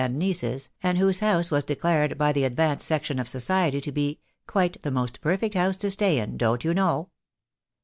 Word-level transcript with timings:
and 0.03 0.17
nieces, 0.17 0.71
and 0.81 0.97
whose 0.97 1.19
house 1.19 1.51
was 1.51 1.63
declared 1.63 2.17
by 2.17 2.31
the 2.31 2.43
ad 2.43 2.55
vanced 2.55 2.81
section 2.81 3.19
of 3.19 3.27
society 3.27 3.79
to 3.79 3.91
be 3.91 4.19
"quite 4.47 4.81
the 4.81 4.89
most 4.89 5.21
perfect 5.21 5.53
house 5.53 5.77
to 5.77 5.91
stay 5.91 6.17
in, 6.17 6.37
don't 6.37 6.63
you 6.63 6.73
know." 6.73 7.11